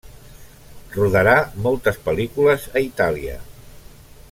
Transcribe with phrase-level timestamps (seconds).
[0.95, 1.35] Rodarà
[1.67, 3.37] moltes pel·lícules a Itàlia.